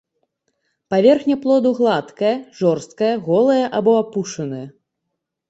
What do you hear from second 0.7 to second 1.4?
Паверхня